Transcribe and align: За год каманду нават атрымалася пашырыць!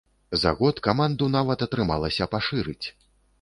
За 0.43 0.53
год 0.61 0.79
каманду 0.87 1.27
нават 1.35 1.67
атрымалася 1.67 2.29
пашырыць! 2.33 2.87